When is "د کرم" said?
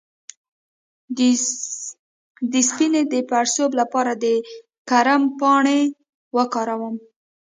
4.23-5.21